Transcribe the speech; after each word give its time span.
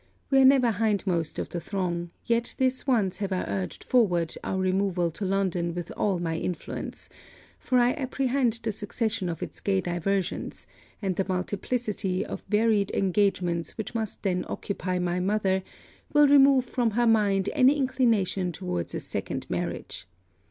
We 0.31 0.39
are 0.39 0.45
never 0.45 0.71
hindmost 0.71 1.37
of 1.37 1.49
the 1.49 1.59
throng; 1.59 2.09
yet 2.25 2.55
this 2.57 2.87
once 2.87 3.17
have 3.17 3.31
I 3.31 3.43
urged 3.47 3.83
forward 3.83 4.33
our 4.43 4.57
removal 4.57 5.11
to 5.11 5.25
London 5.25 5.75
with 5.75 5.91
all 5.95 6.17
my 6.17 6.37
influence; 6.37 7.07
for 7.59 7.77
I 7.77 7.93
apprehend 7.93 8.61
the 8.63 8.71
succession 8.71 9.29
of 9.29 9.43
its 9.43 9.59
gay 9.59 9.79
diversions, 9.79 10.65
and 11.03 11.17
the 11.17 11.25
multiplicity 11.29 12.25
of 12.25 12.41
varied 12.49 12.89
engagements 12.95 13.77
which 13.77 13.93
must 13.93 14.23
then 14.23 14.43
occupy 14.47 14.97
my 14.97 15.19
mother, 15.19 15.61
will 16.13 16.27
remove 16.27 16.65
from 16.65 16.89
her 16.97 17.05
mind 17.05 17.51
any 17.53 17.77
inclination 17.77 18.51
towards 18.51 18.95
a 18.95 18.99
second 18.99 19.47
marriage. 19.51 20.07